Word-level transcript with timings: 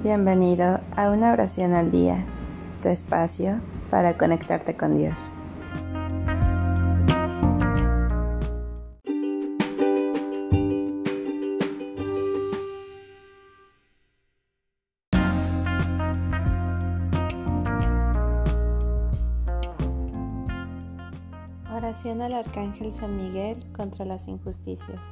Bienvenido 0.00 0.80
a 0.96 1.10
una 1.10 1.32
oración 1.32 1.74
al 1.74 1.90
día, 1.90 2.24
tu 2.80 2.88
espacio 2.88 3.60
para 3.90 4.16
conectarte 4.16 4.76
con 4.76 4.94
Dios. 4.94 5.32
Oración 21.74 22.22
al 22.22 22.34
Arcángel 22.34 22.94
San 22.94 23.16
Miguel 23.16 23.66
contra 23.72 24.04
las 24.04 24.28
injusticias. 24.28 25.10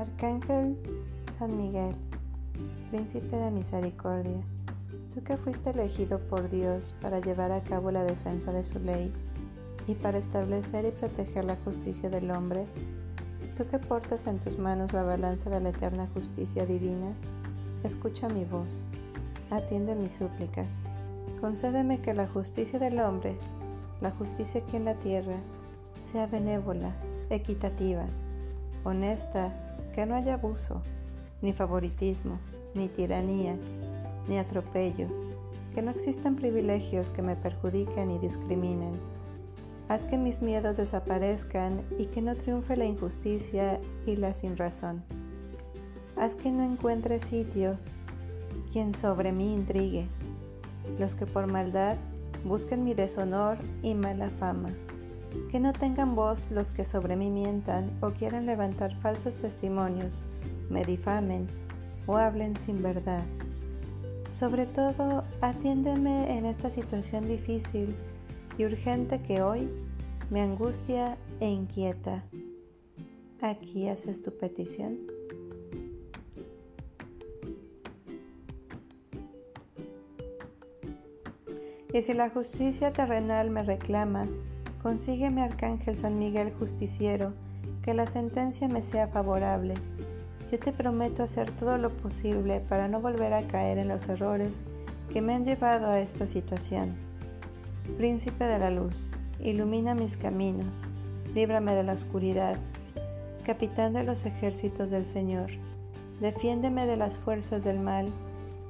Arcángel 0.00 0.78
San 1.38 1.58
Miguel, 1.58 1.94
Príncipe 2.90 3.36
de 3.36 3.50
Misericordia, 3.50 4.40
tú 5.12 5.22
que 5.22 5.36
fuiste 5.36 5.68
elegido 5.68 6.18
por 6.20 6.48
Dios 6.48 6.94
para 7.02 7.20
llevar 7.20 7.52
a 7.52 7.62
cabo 7.62 7.90
la 7.90 8.02
defensa 8.02 8.50
de 8.50 8.64
su 8.64 8.78
ley 8.78 9.12
y 9.86 9.94
para 9.94 10.16
establecer 10.16 10.86
y 10.86 10.90
proteger 10.90 11.44
la 11.44 11.56
justicia 11.56 12.08
del 12.08 12.30
hombre, 12.30 12.64
tú 13.58 13.66
que 13.66 13.78
portas 13.78 14.26
en 14.26 14.38
tus 14.38 14.58
manos 14.58 14.94
la 14.94 15.02
balanza 15.02 15.50
de 15.50 15.60
la 15.60 15.68
eterna 15.68 16.08
justicia 16.14 16.64
divina, 16.64 17.12
escucha 17.84 18.30
mi 18.30 18.46
voz, 18.46 18.86
atiende 19.50 19.94
mis 19.96 20.14
súplicas, 20.14 20.82
concédeme 21.42 22.00
que 22.00 22.14
la 22.14 22.26
justicia 22.26 22.78
del 22.78 23.00
hombre, 23.00 23.36
la 24.00 24.12
justicia 24.12 24.62
aquí 24.62 24.78
en 24.78 24.86
la 24.86 24.94
tierra, 24.94 25.36
sea 26.04 26.26
benévola, 26.26 26.94
equitativa, 27.28 28.06
honesta, 28.82 29.52
que 29.92 30.06
no 30.06 30.14
haya 30.14 30.34
abuso, 30.34 30.82
ni 31.42 31.52
favoritismo, 31.52 32.38
ni 32.74 32.88
tiranía, 32.88 33.56
ni 34.28 34.38
atropello, 34.38 35.08
que 35.74 35.82
no 35.82 35.90
existan 35.90 36.36
privilegios 36.36 37.10
que 37.10 37.22
me 37.22 37.36
perjudiquen 37.36 38.10
y 38.10 38.18
discriminen. 38.18 38.92
Haz 39.88 40.04
que 40.04 40.18
mis 40.18 40.40
miedos 40.40 40.76
desaparezcan 40.76 41.82
y 41.98 42.06
que 42.06 42.22
no 42.22 42.36
triunfe 42.36 42.76
la 42.76 42.84
injusticia 42.84 43.80
y 44.06 44.16
la 44.16 44.34
sinrazón. 44.34 45.02
Haz 46.16 46.34
que 46.34 46.52
no 46.52 46.62
encuentre 46.62 47.18
sitio 47.18 47.76
quien 48.72 48.92
sobre 48.92 49.32
mí 49.32 49.52
intrigue, 49.52 50.06
los 50.98 51.14
que 51.14 51.26
por 51.26 51.46
maldad 51.46 51.96
busquen 52.44 52.84
mi 52.84 52.94
deshonor 52.94 53.58
y 53.82 53.94
mala 53.94 54.30
fama. 54.30 54.70
Que 55.50 55.60
no 55.60 55.72
tengan 55.72 56.14
voz 56.14 56.50
los 56.50 56.72
que 56.72 56.84
sobre 56.84 57.16
mí 57.16 57.30
mientan 57.30 57.90
o 58.00 58.10
quieran 58.10 58.46
levantar 58.46 58.94
falsos 59.00 59.36
testimonios, 59.36 60.22
me 60.68 60.84
difamen 60.84 61.48
o 62.06 62.16
hablen 62.16 62.56
sin 62.56 62.82
verdad. 62.82 63.24
Sobre 64.30 64.66
todo, 64.66 65.24
atiéndeme 65.40 66.38
en 66.38 66.46
esta 66.46 66.70
situación 66.70 67.26
difícil 67.26 67.94
y 68.58 68.64
urgente 68.64 69.20
que 69.22 69.42
hoy 69.42 69.68
me 70.30 70.40
angustia 70.40 71.16
e 71.40 71.48
inquieta. 71.48 72.24
Aquí 73.40 73.88
haces 73.88 74.22
tu 74.22 74.36
petición. 74.36 74.98
Y 81.92 82.02
si 82.02 82.14
la 82.14 82.30
justicia 82.30 82.92
terrenal 82.92 83.50
me 83.50 83.64
reclama, 83.64 84.28
Consígueme, 84.82 85.42
Arcángel 85.42 85.98
San 85.98 86.18
Miguel 86.18 86.54
Justiciero, 86.58 87.34
que 87.82 87.92
la 87.92 88.06
sentencia 88.06 88.66
me 88.66 88.82
sea 88.82 89.08
favorable. 89.08 89.74
Yo 90.50 90.58
te 90.58 90.72
prometo 90.72 91.22
hacer 91.22 91.50
todo 91.50 91.76
lo 91.76 91.90
posible 91.90 92.60
para 92.60 92.88
no 92.88 93.00
volver 93.00 93.34
a 93.34 93.42
caer 93.42 93.76
en 93.76 93.88
los 93.88 94.08
errores 94.08 94.64
que 95.12 95.20
me 95.20 95.34
han 95.34 95.44
llevado 95.44 95.88
a 95.88 96.00
esta 96.00 96.26
situación. 96.26 96.94
Príncipe 97.98 98.44
de 98.44 98.58
la 98.58 98.70
luz, 98.70 99.12
ilumina 99.38 99.94
mis 99.94 100.16
caminos, 100.16 100.84
líbrame 101.34 101.74
de 101.74 101.82
la 101.82 101.92
oscuridad. 101.92 102.56
Capitán 103.44 103.92
de 103.92 104.04
los 104.04 104.24
ejércitos 104.24 104.90
del 104.90 105.06
Señor, 105.06 105.50
defiéndeme 106.20 106.86
de 106.86 106.96
las 106.96 107.18
fuerzas 107.18 107.64
del 107.64 107.80
mal 107.80 108.10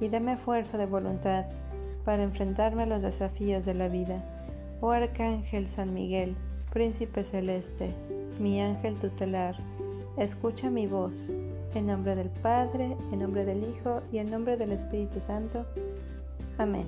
y 0.01 0.09
dame 0.09 0.35
fuerza 0.35 0.77
de 0.77 0.87
voluntad 0.87 1.45
para 2.03 2.23
enfrentarme 2.23 2.83
a 2.83 2.87
los 2.87 3.01
desafíos 3.01 3.63
de 3.63 3.75
la 3.75 3.87
vida. 3.87 4.40
Oh 4.83 4.89
Arcángel 4.89 5.69
San 5.69 5.93
Miguel, 5.93 6.35
Príncipe 6.73 7.23
Celeste, 7.23 7.93
mi 8.39 8.59
ángel 8.59 8.95
tutelar, 8.95 9.55
escucha 10.17 10.71
mi 10.71 10.87
voz. 10.87 11.29
En 11.75 11.85
nombre 11.85 12.15
del 12.15 12.29
Padre, 12.29 12.97
en 13.11 13.19
nombre 13.19 13.45
del 13.45 13.63
Hijo 13.63 14.01
y 14.11 14.17
en 14.17 14.31
nombre 14.31 14.57
del 14.57 14.71
Espíritu 14.71 15.21
Santo. 15.21 15.67
Amén. 16.57 16.87